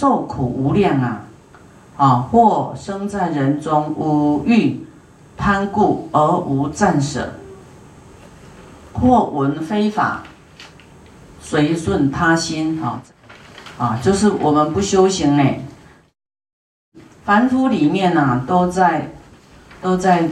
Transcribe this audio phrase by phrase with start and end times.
[0.00, 1.20] 受苦无量啊，
[1.98, 4.86] 啊，或生在人中，无欲
[5.36, 7.34] 贪故而无暂舍，
[8.94, 10.22] 或闻非法，
[11.38, 13.02] 随顺他心啊，
[13.76, 15.44] 啊，就是我们不修行呢，
[17.26, 19.12] 凡夫里面呢，都在
[19.82, 20.26] 都在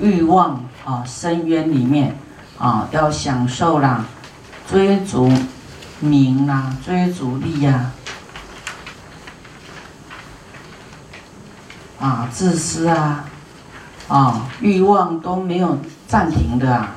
[0.00, 2.16] 欲望啊深渊里面
[2.58, 4.04] 啊，要享受啦，
[4.68, 5.30] 追逐
[6.00, 7.72] 名啦，追逐利呀。
[7.72, 8.03] 啊，
[12.04, 13.24] 啊自私啊，
[14.08, 16.96] 啊，欲望都没有暂停的啊，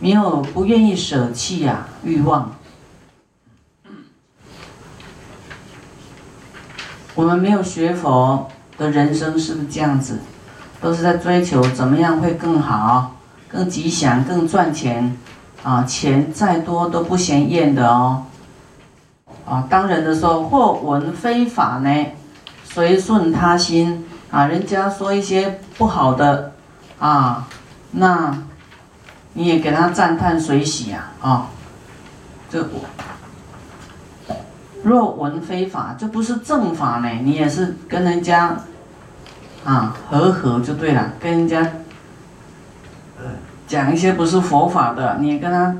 [0.00, 2.50] 没有不愿意舍弃呀，欲望。
[7.14, 10.20] 我们没有学佛的人生是不是这样子？
[10.80, 13.16] 都是在追求怎么样会更好、
[13.48, 15.14] 更吉祥、更赚钱
[15.62, 15.82] 啊？
[15.84, 18.22] 钱再多都不嫌厌的哦。
[19.44, 22.06] 啊，当人的时候或闻非法呢，
[22.64, 24.06] 随顺他心。
[24.32, 26.52] 啊，人家说一些不好的，
[26.98, 27.46] 啊，
[27.90, 28.34] 那
[29.34, 31.48] 你也给他赞叹随喜啊，啊，
[32.48, 32.66] 这
[34.82, 38.56] 若闻非法，这不是正法呢，你也是跟人家
[39.64, 41.70] 啊和和就对了，跟人家
[43.68, 45.76] 讲一些不是佛法的，你跟他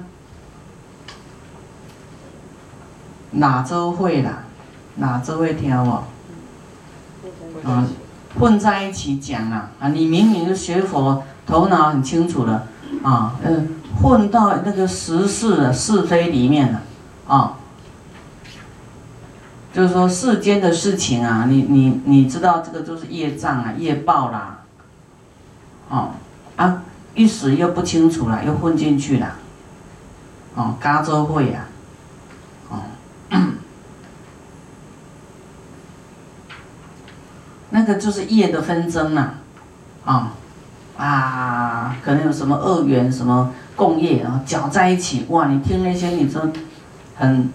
[3.30, 4.44] 哪周会啦，
[4.96, 6.04] 哪周会听我，
[7.64, 7.86] 啊。
[8.38, 9.88] 混在一起讲啊啊！
[9.88, 12.66] 你明明是学佛，头脑很清楚的
[13.02, 16.80] 啊，嗯，混到那个时事是非里面了
[17.28, 17.56] 啊，
[19.72, 24.60] 就是说世间的事情啊，你你你知道这个就是业障啊，业报啦，
[25.90, 26.10] 哦
[26.56, 26.82] 啊，
[27.14, 29.34] 一时又不清楚了，又混进去了，
[30.54, 31.66] 哦，加州会呀。
[37.74, 39.30] 那个就是业的纷争呐，
[40.04, 40.34] 啊，
[40.98, 45.48] 啊，可能有什么恶缘、什么共业啊，搅在一起，哇！
[45.48, 46.50] 你听那些，你说
[47.16, 47.50] 很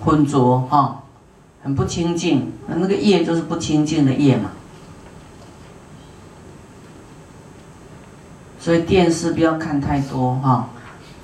[0.00, 1.04] 浑浊哈，
[1.62, 4.50] 很不清净，那个业就是不清净的业嘛。
[8.58, 10.70] 所以电视不要看太多哈，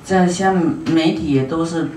[0.05, 0.55] 这像
[0.93, 1.91] 媒体也都是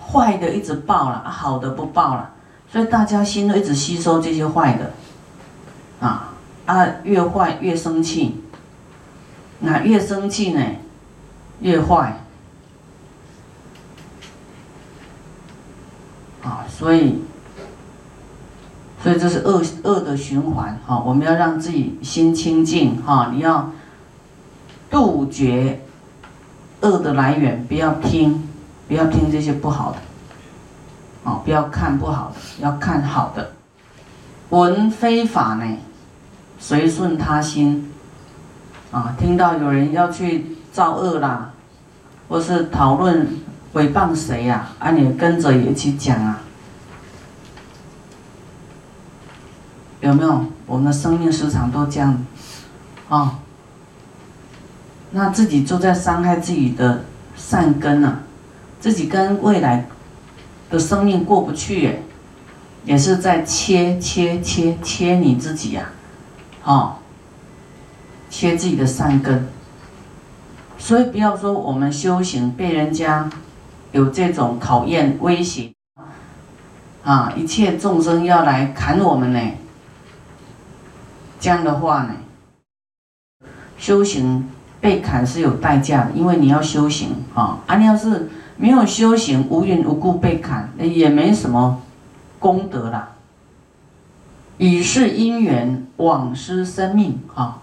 [0.00, 2.30] 坏的一直报了，好的不报了。
[2.76, 4.92] 所以大家心都一直吸收这些坏的，
[5.98, 6.34] 啊
[6.66, 8.42] 啊，越坏越生气，
[9.60, 10.62] 那越生气呢，
[11.60, 12.20] 越坏，
[16.42, 17.22] 啊，所以，
[19.02, 20.98] 所以这是恶恶的循环哈。
[20.98, 23.72] 我们要让自己心清净哈，你要
[24.90, 25.80] 杜绝
[26.82, 28.46] 恶的来源，不要听，
[28.86, 29.98] 不要听这些不好的。
[31.26, 33.50] 哦，不要看不好的，要看好的。
[34.50, 35.76] 闻非法呢，
[36.56, 37.92] 随顺他心。
[38.92, 41.50] 啊，听到有人要去造恶啦，
[42.28, 43.26] 或是讨论
[43.74, 46.38] 诽谤谁呀，啊，你跟着也去讲啊。
[50.00, 50.46] 有没有？
[50.66, 52.24] 我们的生命时常都这样，
[53.08, 53.40] 啊，
[55.10, 57.02] 那自己就在伤害自己的
[57.34, 58.20] 善根啊，
[58.78, 59.88] 自己跟未来。
[60.68, 62.00] 的生命过不去，
[62.84, 65.90] 也是在切切切切你自己呀，
[66.64, 66.96] 哦，
[68.28, 69.46] 切自己的善根。
[70.78, 73.30] 所以不要说我们修行被人家
[73.92, 75.72] 有这种考验威胁，
[77.04, 79.40] 啊，一切众生要来砍我们呢，
[81.38, 82.14] 这样的话呢，
[83.78, 84.50] 修行
[84.80, 88.30] 被砍是有代价的，因为你要修行啊，啊，你要是。
[88.58, 91.82] 没有修行，无缘无故被砍，也没什么
[92.38, 93.10] 功德啦。
[94.58, 97.58] 以是因缘，枉失生命啊！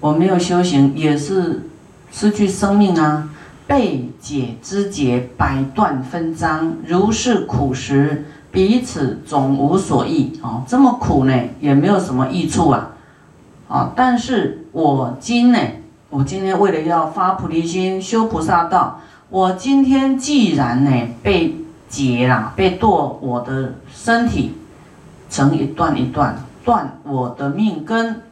[0.00, 1.68] 我没有修行，也是
[2.10, 3.30] 失去生命啊！
[3.66, 10.64] 被解肢节，百断分章，如是苦时，彼此总无所益啊！
[10.66, 12.90] 这么苦呢，也没有什么益处啊！
[13.68, 13.92] 啊！
[13.94, 15.58] 但是我今呢，
[16.10, 19.00] 我今天为了要发菩提心，修菩萨道。
[19.30, 20.90] 我今天既然呢
[21.22, 21.56] 被
[21.88, 24.54] 劫了，被剁我的身体
[25.30, 28.22] 成一段一段，断我的命根。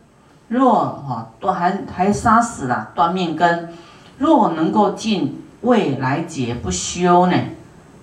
[0.49, 3.71] 若哈断还还杀死了断命根，
[4.19, 7.37] 若能够进未来劫不休呢？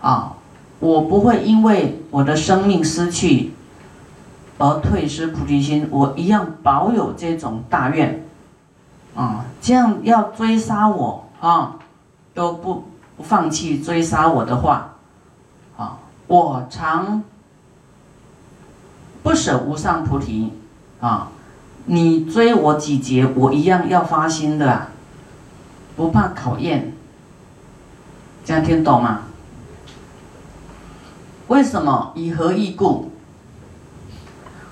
[0.02, 0.34] 啊，
[0.80, 3.54] 我不会因为我的生命失去
[4.58, 8.26] 而退失菩提心，我一样保有这种大愿。
[9.16, 11.76] 啊，这样要追杀我啊！
[12.34, 12.86] 都不
[13.18, 14.96] 不放弃追杀我的话，
[15.78, 15.98] 啊，
[16.28, 17.24] 我常
[19.22, 20.54] 不舍无上菩提
[21.02, 21.30] 啊！
[21.86, 24.88] 你追我几劫，我一样要发心的，
[25.96, 26.94] 不怕考验。
[28.46, 29.22] 这样听懂吗？
[31.48, 32.12] 为什么？
[32.16, 33.12] 以何义故？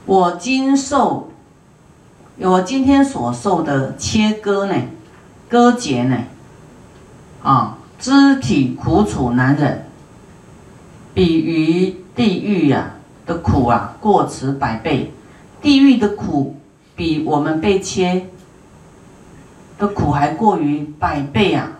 [0.05, 1.31] 我今受，
[2.37, 4.75] 我今天所受的切割呢，
[5.49, 6.17] 割截呢，
[7.43, 9.85] 啊，肢体苦楚难忍。
[11.13, 12.91] 比于地狱呀
[13.25, 15.11] 的苦啊，过此百倍。
[15.61, 16.55] 地狱的苦
[16.95, 18.27] 比我们被切
[19.79, 21.71] 的苦还过于百倍啊！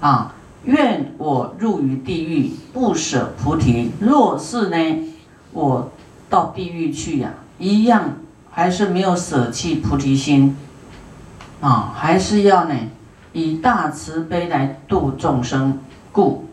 [0.00, 0.34] 啊，
[0.64, 3.90] 愿我入于地狱，不舍菩提。
[4.00, 5.14] 若是呢，
[5.52, 5.92] 我
[6.30, 8.16] 到地狱去呀，一样
[8.50, 10.56] 还是没有舍弃菩提心
[11.60, 12.74] 啊，还是要呢。
[13.32, 15.78] 以大慈悲来度众生，
[16.10, 16.46] 故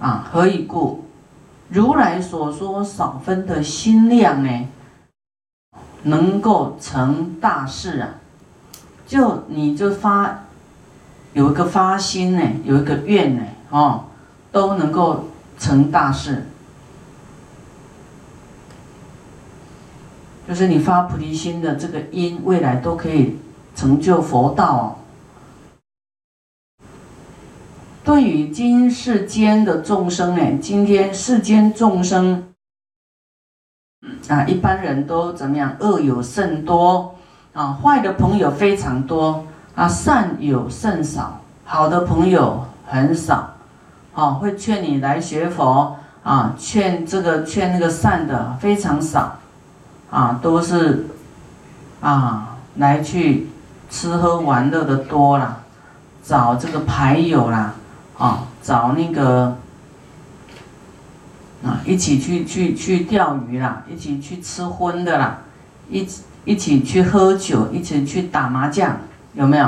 [0.00, 1.04] 啊，何以故？
[1.68, 4.68] 如来所说少分的心量呢，
[6.04, 8.08] 能够成大事啊！
[9.06, 10.44] 就你就发
[11.34, 14.04] 有一个发心呢，有一个愿呢，哦，
[14.50, 16.46] 都能够成大事。
[20.48, 23.38] 就是你发菩提心的这个因，未来都可以
[23.74, 24.98] 成就佛道。
[28.04, 32.52] 对于今世间的众生呢，今天世间众生
[34.28, 35.74] 啊，一般人都怎么样？
[35.80, 37.14] 恶有甚多
[37.54, 43.54] 啊，坏的朋友非常多啊，善有甚少，好的朋友很少
[44.14, 49.38] 啊，会劝你来学佛啊，劝这个劝那个善的非常少
[50.10, 51.06] 啊，都是
[52.02, 53.48] 啊来去
[53.94, 55.58] 吃喝玩乐的多啦，
[56.24, 57.74] 找这个牌友啦。
[58.18, 59.56] 啊，找那个
[61.64, 65.38] 啊，一起去去去钓鱼啦，一起去吃荤的啦，
[65.88, 66.08] 一
[66.44, 68.96] 一起去喝酒，一起去打麻将，
[69.34, 69.66] 有没有？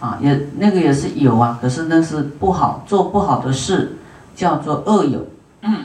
[0.00, 3.96] 啊，也那个也是有啊，可是那是不好做不好的事，
[4.34, 5.26] 叫做恶友。
[5.62, 5.84] 嗯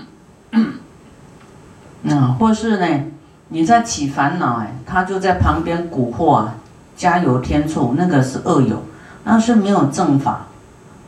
[2.04, 3.04] 嗯，或是呢，
[3.48, 6.56] 你在起烦恼哎，他就在旁边蛊惑啊，
[7.02, 8.84] 加油添醋，那个是恶友，
[9.24, 10.42] 那是没有正法。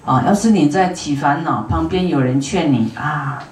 [0.04, 3.44] 啊，要是你在起烦恼，旁边有人劝你啊，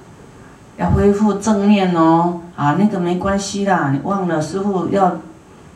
[0.75, 5.17] 要恢复正念哦，啊，那个没关系啦，你忘了师傅要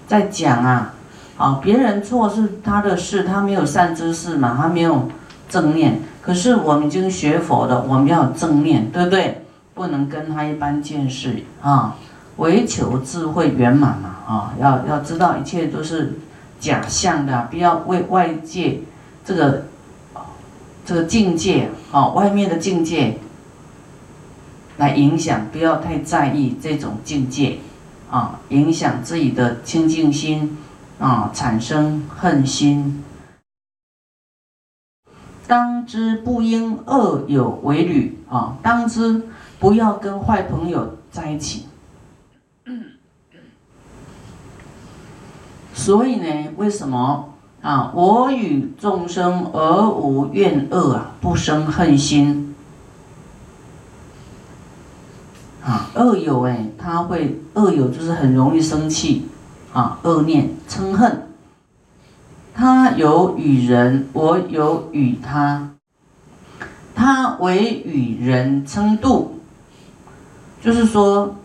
[0.07, 0.93] 再讲啊，
[1.37, 5.07] 啊，别人错是他的事，他没有善知识嘛，他没有
[5.47, 9.45] 正念，可是我们已经学佛的，我们要正念，对不对？
[9.75, 11.95] 不能跟他一般见识啊，
[12.37, 16.17] 唯求智慧圆满嘛，啊，要要知道一切都是
[16.65, 18.79] 假象的，不要为外界
[19.23, 19.65] 这个。
[20.87, 23.17] 这个境界啊，外面的境界
[24.77, 27.57] 来影响，不要太在意这种境界
[28.11, 30.55] 啊，影响自己的清净心
[30.99, 33.03] 啊，产生恨心。
[35.47, 39.23] 当知不应恶友为侣啊，当知
[39.59, 41.65] 不要跟坏朋友在一起。
[45.75, 47.33] 所以呢，为什么？
[47.61, 47.91] 啊！
[47.93, 52.55] 我与众生而无怨恶啊，不生恨心。
[55.63, 59.27] 啊，恶友哎，他会恶友就是很容易生气
[59.73, 61.27] 啊，恶念嗔恨。
[62.53, 65.71] 他有与人，我有与他。
[66.95, 69.39] 他为与人称度，
[70.61, 71.35] 就是说，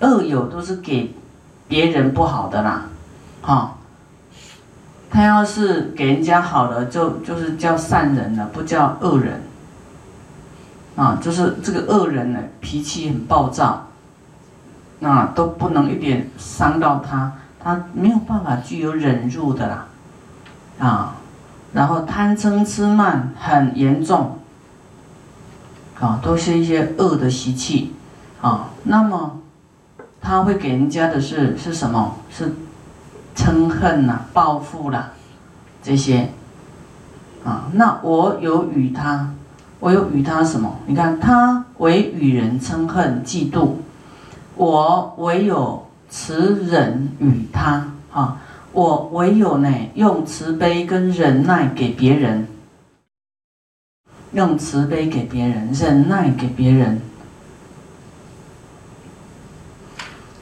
[0.00, 1.12] 恶友都是给
[1.74, 2.86] 别人不好的啦。
[3.42, 3.74] 哈，
[5.10, 9.42] 他要是给人家好了，就就是叫善人了，不叫恶人。
[10.94, 13.88] 啊，就是这个恶人呢，脾气很暴躁，
[15.00, 19.86] 那都不能一点伤到他，他没有办法具有忍辱的啦。
[20.78, 21.16] 啊，
[21.72, 24.38] 然后贪嗔痴慢很严重，
[25.98, 27.92] 啊，都是一些恶的习气，
[28.40, 29.40] 啊，那么
[30.24, 32.16] 他会给人家的是是什么？
[32.30, 32.52] 是。
[33.36, 35.10] 嗔恨呐，报复啦，
[35.82, 36.30] 这些，
[37.44, 39.34] 啊，那我有与他，
[39.80, 40.78] 我有与他什么？
[40.86, 43.72] 你看，他为与人嗔恨嫉妒，
[44.54, 48.40] 我唯有慈忍与他，啊，
[48.70, 52.46] 我唯有呢用慈悲跟忍耐给别人，
[54.30, 57.00] 用慈悲给别人，忍耐给别人，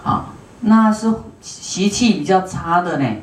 [0.02, 0.26] 好，
[0.62, 1.12] 那是。
[1.44, 3.16] 习气比较差的呢，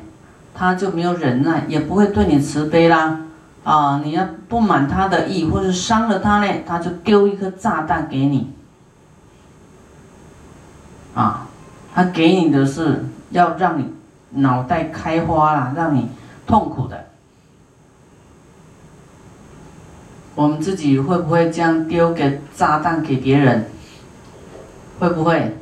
[0.52, 3.18] 他就没有忍耐，也不会对你慈悲啦，
[3.64, 8.52] 啊，你要不满他的意，或者伤了他呢，他就丢一颗炸弹给你。
[11.14, 11.48] 啊，
[11.94, 13.86] 他给你的是要让你
[14.32, 16.10] 脑袋开花啦，让你
[16.46, 17.06] 痛苦的。
[20.34, 23.64] 我们自己会不会这样丢给炸弹给别人？
[24.98, 25.56] 会不会？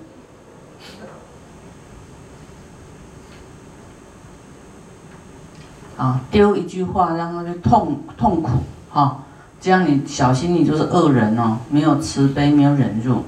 [5.98, 8.50] 啊，丢一句话让他去痛痛苦，
[8.88, 9.18] 哈，
[9.60, 13.24] 这样你小心你就是恶人哦，没有慈悲，没有忍辱。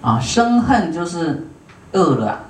[0.00, 1.48] 啊，生恨就是
[1.92, 2.40] 恶了，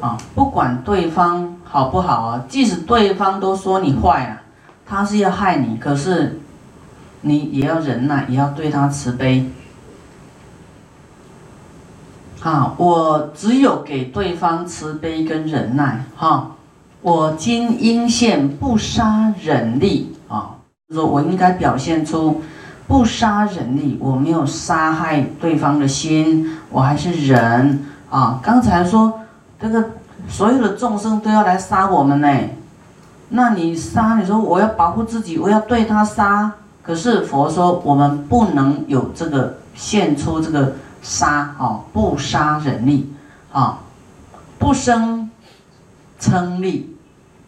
[0.00, 4.40] 啊，不管对方好不好啊，即使对方都说你坏啊，
[4.86, 6.40] 他是要害你，可是
[7.20, 9.50] 你也要忍耐，也要对他慈悲。
[12.42, 16.52] 啊，我只有给对方慈悲跟忍耐，哈，
[17.02, 20.56] 我今应现不杀忍力啊，
[20.92, 22.42] 说我应该表现出。
[22.86, 28.40] 不杀人力，我没有杀害对方的心，我还是人啊。
[28.42, 29.20] 刚才说
[29.60, 29.90] 这个
[30.26, 32.34] 所有的众生都要来杀我们呢，
[33.28, 36.50] 那你杀，你说我要保护自己，我要对他杀，
[36.82, 43.12] 可是佛说我们不能有这个现出这个杀哦，不杀人力
[43.52, 43.78] 啊，
[44.58, 45.30] 不生
[46.20, 46.96] 嗔力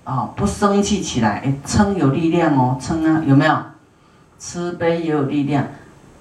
[0.05, 3.57] 啊，不生气起来，哎，嗔有力量哦，嗔啊，有没有？
[4.39, 5.67] 慈悲也有力量，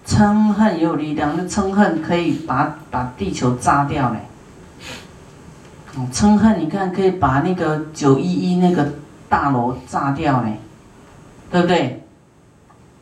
[0.06, 1.36] 嗔恨也有力量。
[1.38, 4.20] 那嗔恨可以把把地球炸掉嘞。
[5.96, 8.92] 哦，嗔恨你看可以把那个九一一那个
[9.30, 10.60] 大楼炸掉嘞，
[11.50, 12.04] 对不对？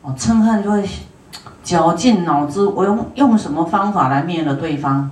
[0.04, 0.88] 哦，嗔恨就会
[1.68, 5.12] 绞尽脑汁，我用用什么方法来灭了对方？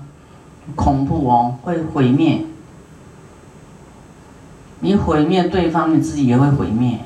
[0.74, 2.46] 恐怖哦，会毁灭。
[4.80, 7.00] 你毁灭对方，你自己也会毁灭。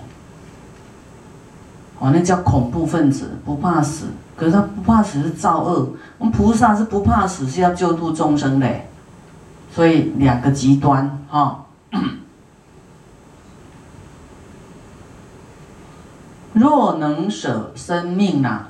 [1.98, 4.10] 哦，那叫恐怖分子，不怕死。
[4.36, 8.70] 可是他不怕死是造恶，我们菩萨是不怕死，是要救度众生的。
[9.74, 11.65] 所以两个极端哈。
[16.53, 18.68] 若能舍生命呐，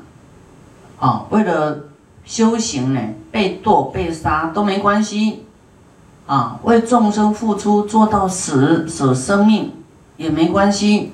[1.00, 1.86] 啊，为了
[2.26, 3.02] 修行呢，
[3.32, 5.46] 被剁被杀都没关系，
[6.28, 9.72] 啊，为众生付出做到死舍生命
[10.18, 11.14] 也没关系。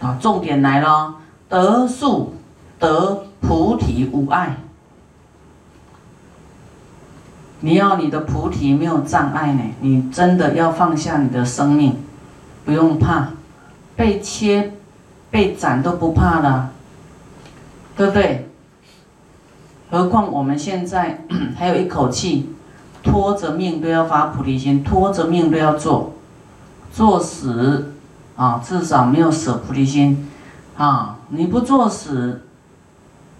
[0.00, 1.14] 啊，重点来了，
[1.48, 2.34] 得素
[2.78, 4.56] 得菩提无碍。
[7.60, 11.96] 你要你的菩提没有障碍呢，你真的要放下你的生命，
[12.64, 13.30] 不用怕，
[13.96, 14.74] 被切、
[15.30, 16.70] 被斩都不怕了，
[17.98, 18.48] 对不对？
[19.90, 21.24] 何况我们现在
[21.58, 22.54] 还有一口气，
[23.02, 26.14] 拖着命都要发菩提心，拖着命都要做，
[26.92, 27.92] 做死。
[28.36, 30.30] 啊，至少没有舍菩提心，
[30.76, 32.42] 啊，你不作死，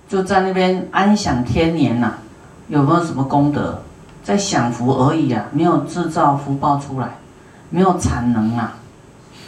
[0.08, 2.14] 就在那边安享天年呐，
[2.66, 3.80] 有没有什么功德？
[4.24, 7.10] 在享福而已啊，没有制造福报出来，
[7.70, 8.74] 没有产能啊，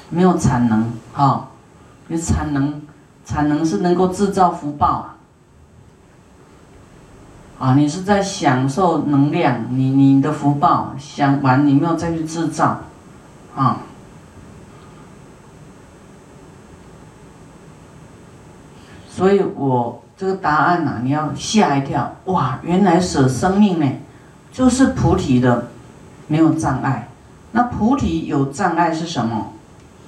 [0.09, 1.49] 没有产能，哈，
[2.07, 2.81] 你产能，
[3.31, 5.17] 产能是能够制造福报啊，
[7.61, 12.81] 啊，你是在享受能量，你你的福报享完，你没有再去制造，
[13.55, 13.77] 啊。
[19.09, 23.87] 所以我这个答案呐，你要吓一跳，哇，原来舍生命呢，
[24.51, 25.69] 就是菩提的
[26.27, 27.09] 没有障碍。
[27.53, 29.53] 那菩提有障碍是什么？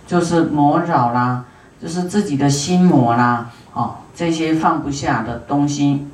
[0.04, 1.44] 就是魔扰啦，
[1.82, 6.06] 就是自己的心魔啦，哦，这些放不下的东西。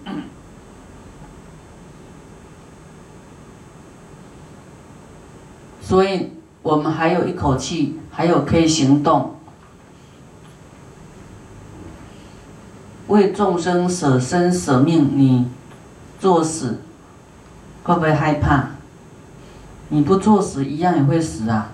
[5.83, 6.33] 所以
[6.63, 9.35] 我们还有一口气，还有可以行动。
[13.09, 15.51] 为众生舍身舍命，你
[16.19, 16.81] 作死
[17.83, 18.71] 会不会害怕？
[19.91, 21.73] 你不作死，一样也会死啊！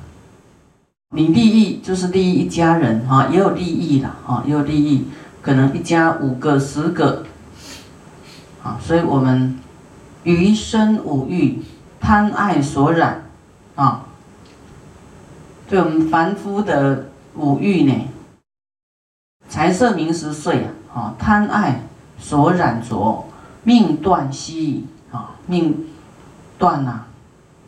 [1.17, 5.05] 你利益就是利益一家人哈，也有利益的哈，也有利益，
[5.41, 7.25] 可能一家五个、十个，
[8.65, 9.57] 啊，所以我们
[10.25, 11.63] 余生五欲
[12.01, 13.23] 贪爱所染
[13.77, 14.07] 啊，
[15.69, 18.09] 对我们凡夫的五欲呢，
[19.49, 21.15] 财色名食睡啊。
[21.17, 21.83] 贪爱
[22.19, 23.25] 所染着，
[23.63, 25.87] 命断息啊，命
[26.59, 27.05] 断呐，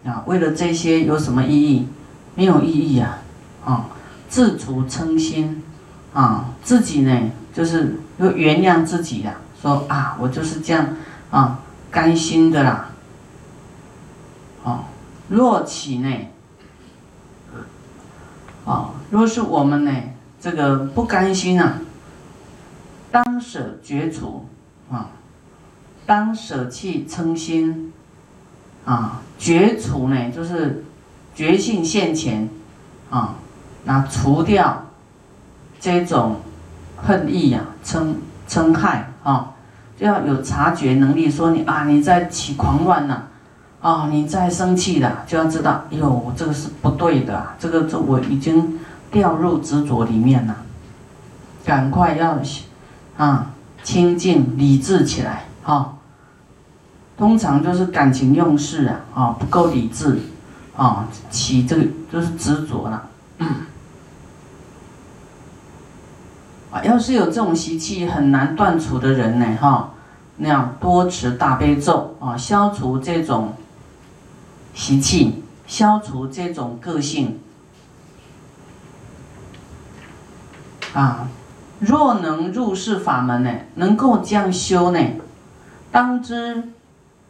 [0.05, 1.87] 啊，为了这些有什么意义？
[2.35, 3.19] 没有意义啊，
[3.67, 3.89] 啊，
[4.29, 5.63] 自主称心，
[6.15, 10.87] 啊，自己呢，就是要原谅自己呀，说啊，我就是这样
[11.31, 11.59] 啊，
[11.91, 12.91] 甘心的啦，
[14.65, 14.85] 啊，
[15.29, 16.09] 若起呢，
[18.65, 19.93] 啊，若是我们呢，
[20.41, 21.81] 这个不甘心啊，
[23.11, 24.47] 当舍绝除
[24.91, 25.11] 啊，
[26.07, 27.93] 当舍弃称心
[28.85, 30.85] 啊，绝除呢就是
[31.35, 32.49] 觉性现前
[33.11, 33.35] 啊，
[33.87, 34.83] 那除掉
[35.81, 36.37] 这种
[36.97, 38.15] 恨意呀、嗔
[38.47, 39.53] 嗔害啊，
[39.99, 43.23] 就要有察觉能力，说你啊你在起狂乱呐。
[43.79, 48.81] 啊，你在生气了，就要知道，哟，这个是不对的，这个这我已经
[49.13, 50.57] 掉入执着里面了，
[51.65, 52.37] 赶快要
[53.17, 53.53] 啊
[53.85, 55.93] 清净理智起来啊。
[57.17, 60.19] 通常就是感情用事啊，啊不够理智
[60.77, 63.05] 啊，起这个就是执着了。
[66.83, 69.93] 要是有这种习气很难断除的人呢，哈，
[70.37, 73.55] 那样多持大悲咒啊，消除这种。
[74.79, 77.41] 习气，消除这种个性
[80.93, 81.31] 啊！
[81.79, 85.01] 若能入世法门呢，能够这样修呢，
[85.91, 86.73] 当知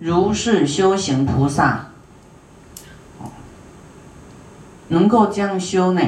[0.00, 1.86] 如是修行菩萨，
[4.88, 6.02] 能够这样修呢，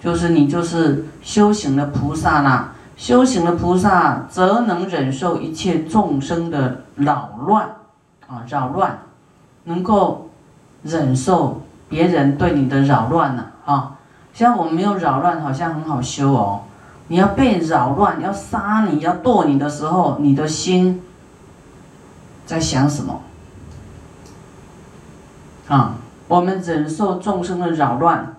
[0.00, 2.75] 就是你就是修行的菩萨啦。
[2.96, 7.68] 修行的菩萨，则能忍受一切众生的扰乱
[8.26, 8.98] 啊，扰乱，
[9.64, 10.22] 能够。
[10.82, 13.46] 忍受别人对你的扰乱呢？
[13.64, 13.96] 啊，
[14.32, 16.60] 像我们没有扰乱，好像很好修哦。
[17.08, 21.02] 你要被扰乱，要杀你，要剁你的时候，你的心
[22.44, 23.20] 在想什么？
[25.66, 25.94] 啊，
[26.28, 28.36] 我们忍受众生的扰乱，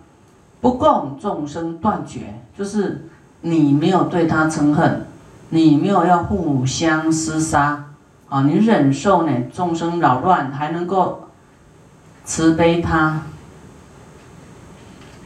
[0.61, 3.09] 不共众生断绝，就是
[3.41, 5.05] 你没有对他嗔恨，
[5.49, 7.85] 你没有要互相厮杀
[8.29, 11.23] 啊，你忍受呢众生扰乱，还能够。
[12.25, 13.21] 慈悲他，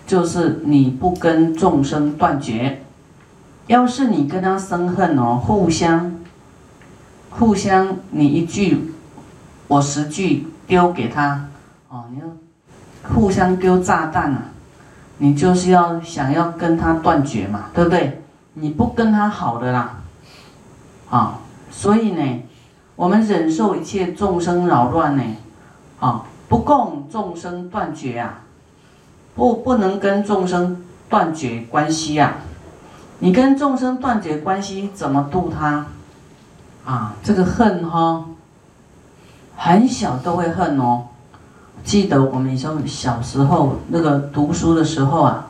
[0.05, 2.83] 就是你不跟众生断绝。
[3.65, 6.11] 要是你跟他生恨哦，互相，
[7.31, 8.93] 互相，你一句，
[9.67, 11.47] 我十句丢给他，
[11.89, 12.25] 哦，你要
[13.11, 14.50] 互相丢炸弹啊，
[15.21, 18.23] 你就是要想要跟他断绝嘛，对不对？
[18.55, 20.01] 你不跟他好的啦，
[21.11, 21.37] 啊，
[21.69, 22.43] 所以呢，
[22.95, 25.23] 我们忍受一切众生扰乱呢，
[25.99, 26.25] 啊。
[26.49, 28.41] 不共众生断绝啊，
[29.35, 32.39] 不不能跟众生断绝关系啊！
[33.19, 35.85] 你跟众生断绝关系，怎么度他？
[36.83, 38.25] 啊，这个恨哈，
[39.55, 41.05] 很小都会恨哦。
[41.83, 45.47] 记得我们以前小时候那个读书的时候啊，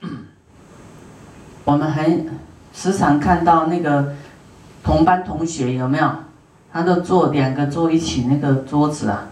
[1.64, 2.28] 我们很
[2.72, 4.14] 时常看到那个
[4.82, 6.08] 同班同学有没有？
[6.72, 9.26] 他都坐两个坐一起那个桌子啊。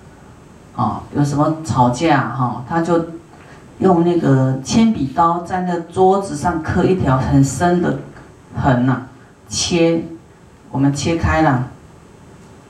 [0.75, 3.05] 哦，有什么吵架哈，他就
[3.79, 7.99] 用那个铅笔刀在那桌子上刻一条很深的
[8.57, 9.03] 痕呐，
[9.49, 10.03] 切，
[10.71, 11.69] 我们切开了，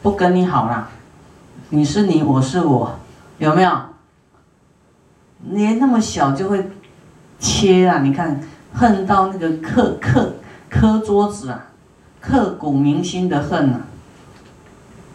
[0.03, 0.89] 不跟你好了，
[1.71, 2.98] 你是你，我是我，
[3.39, 3.71] 有没有？
[5.51, 6.69] 连那么小就会
[7.39, 8.01] 切啊！
[8.01, 8.41] 你看，
[8.75, 10.35] 恨到那个刻刻
[10.69, 11.67] 刻桌子啊，
[12.21, 13.81] 刻骨铭心的恨呐。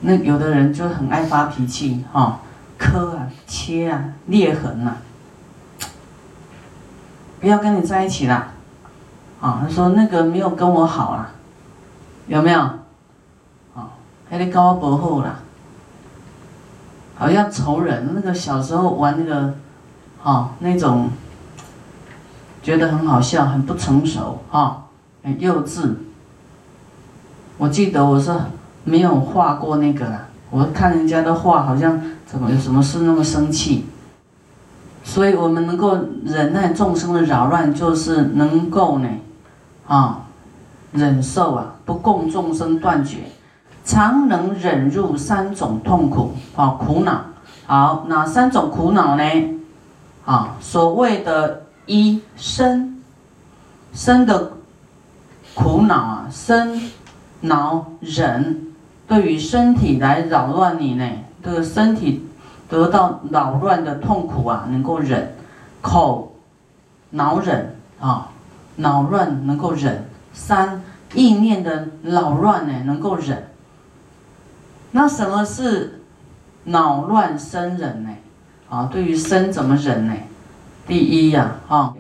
[0.02, 2.40] 那有的人就很爱发脾气哈。
[2.78, 4.96] 磕啊，切啊，裂痕呐，
[7.40, 8.52] 不要跟你在一起了，
[9.40, 11.32] 啊，他说那个没有跟我好啊，
[12.28, 12.60] 有没有？
[13.76, 13.92] 啊，
[14.30, 15.43] 还得跟我不好了，
[17.16, 18.12] 好像仇人。
[18.14, 19.54] 那个小时候玩那个，
[20.24, 21.10] 啊，那种，
[22.62, 24.86] 觉得很好笑，很不成熟，啊，
[25.24, 25.96] 很幼稚。
[27.58, 28.32] 我记得我是
[28.84, 32.02] 没有画过那个了，我看人家的画好像。
[32.26, 33.86] 怎么有什么事那么生气？
[35.04, 35.96] 所以我们能够
[36.26, 39.10] 忍耐众生的扰乱，就是能够呢，
[39.86, 40.22] 啊，
[40.94, 43.20] 忍受啊，不共众生断绝，
[43.84, 47.22] 常能忍入三种痛苦啊苦恼。
[47.66, 49.24] 好，哪三种苦恼呢？
[50.26, 53.02] 啊，所谓的一生，
[53.94, 54.54] 生的
[55.54, 56.82] 苦恼啊，生
[57.42, 58.68] 恼忍，
[59.08, 61.10] 对于身体来扰乱你呢？
[61.44, 62.26] 这个身体
[62.70, 65.22] 得到扰乱的痛苦啊，能够忍；
[65.82, 66.36] 口
[67.10, 68.30] 恼忍啊，
[68.78, 70.82] 恼乱能够忍；三
[71.14, 73.46] 意念的扰乱呢，能够忍。
[74.96, 76.02] 那什么是
[76.66, 78.10] 恼乱生忍呢？
[78.70, 80.14] 啊，对于生怎么忍呢？
[80.88, 81.96] 第一呀，啊，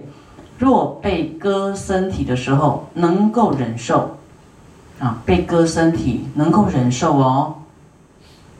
[0.59, 4.17] 若被割身体的时候，能够忍受
[4.99, 7.55] 啊，被割身体能够忍受哦。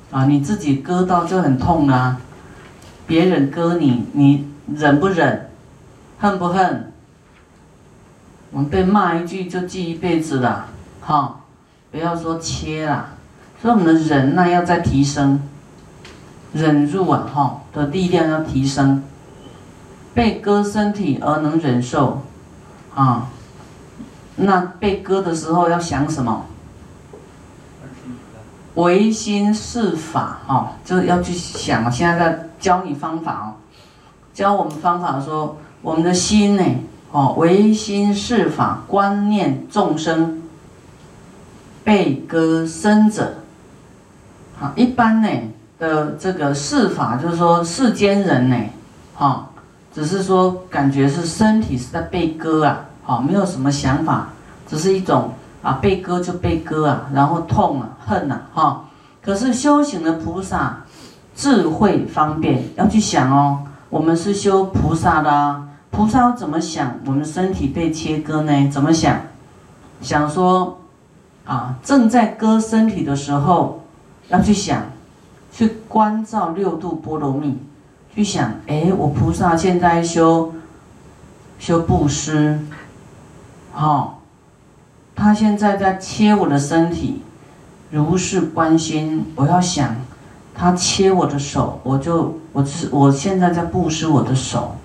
[0.10, 2.20] 啊，你自己割到就很痛啊！
[3.06, 5.50] 别人割你，你忍不忍？
[6.20, 6.92] 恨不恨？
[8.52, 10.68] 我们被骂一句就记一辈子了，
[11.02, 11.40] 哈，
[11.92, 13.13] 不要说切了，
[13.64, 15.40] 所以我们的忍耐要再提升，
[16.52, 19.02] 忍住啊，哈的力量要提升，
[20.14, 22.24] 被割身体而能忍受，
[22.94, 23.30] 啊，
[24.36, 26.46] 那被割的时候要想什么？
[28.76, 31.90] 唯心是法，哈，就要去想。
[31.90, 33.48] 现在在教你方法哦，
[34.34, 36.64] 教我们方法说，我们的心呢？
[37.14, 40.44] 哦，唯心是法，观念众生
[41.86, 43.36] 被割身者，
[44.76, 45.30] 一般呢
[45.80, 48.56] 的这个事法就是说世间人呢，
[49.16, 49.50] 哈，
[49.94, 54.30] 只是说感觉是身体是在被割啊，好，没有什么想法，
[54.68, 58.86] 只是一种啊被割就被割啊，然后痛啊恨呐，哈，
[59.22, 60.78] 可是修行的菩萨
[61.36, 65.68] 智慧方便，要去想哦，我们是修菩萨的啊。
[65.92, 66.96] 菩萨要怎么想？
[67.06, 68.68] 我们身体被切割呢？
[68.72, 69.16] 怎么想？
[70.02, 70.80] 想说，
[71.46, 73.83] 啊，正在割身体的时候，
[74.30, 74.84] 要去想，
[75.52, 77.58] 去关照六度波罗蜜，
[78.14, 80.54] 去想，哎，我菩萨现在修
[81.60, 82.60] 修布施，
[83.72, 84.22] 好，
[85.16, 87.22] 他现在在切我的身体，
[87.92, 89.96] 如是关心，我要想，
[90.54, 94.76] 他切我的手，我就我是我现在在布施我的手。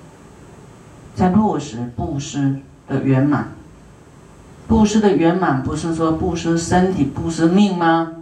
[1.14, 3.48] 在落实布施的圆满，
[4.68, 8.17] 布施的圆满不是说布施身体、布施命吗？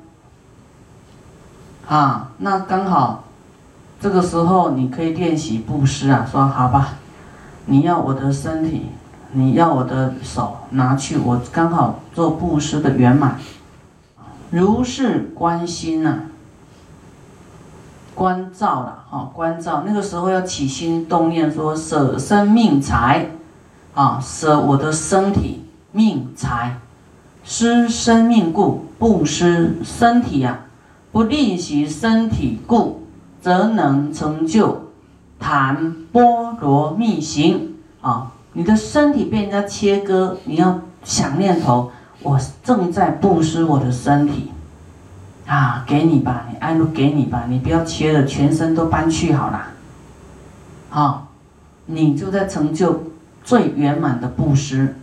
[1.89, 3.25] 啊，那刚好，
[4.01, 6.27] 这个时候你可以练习布施啊。
[6.31, 6.95] 说好吧，
[7.67, 8.87] 你要我的身体，
[9.33, 13.39] 你要我的手，拿去，我刚好做布施的圆满，
[14.51, 16.23] 如是关心呐。
[18.17, 23.31] 关照了，哈，关照那个时候要起心动念，说舍生命财，
[23.95, 26.79] 啊，舍我的身体命财，
[27.45, 30.61] 施生命故不失身体呀，
[31.17, 33.01] 不吝惜身体故，
[33.41, 34.83] 则能成就
[35.39, 38.33] 檀波罗蜜行啊！
[38.53, 44.51] 你的身体被人家切割，你要想念头，我正在布施我的身体。
[45.47, 49.69] 啊，给你吧，你安都给你吧，你不要切了，全身都搬去好了。
[50.91, 51.29] 好，
[51.87, 53.05] 你就在成就
[53.43, 54.95] 最圆满的布施，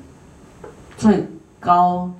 [0.95, 1.27] 最
[1.59, 2.11] 高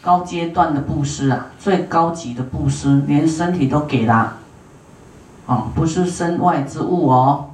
[0.00, 4.38] 高阶段的布施啊，最高级的布施，连身体都给了。
[5.46, 7.47] 哦，不是身外之物哦，